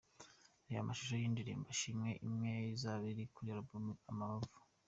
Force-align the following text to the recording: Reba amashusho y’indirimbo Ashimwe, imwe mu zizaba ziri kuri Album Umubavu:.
Reba 0.67 0.81
amashusho 0.83 1.13
y’indirimbo 1.17 1.67
Ashimwe, 1.73 2.09
imwe 2.27 2.51
mu 2.57 2.63
zizaba 2.73 3.03
ziri 3.11 3.23
kuri 3.35 3.49
Album 3.57 3.85
Umubavu:. 4.11 4.55